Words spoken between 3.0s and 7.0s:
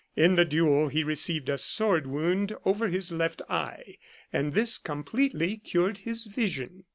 left eye, and this* completely cured his vision.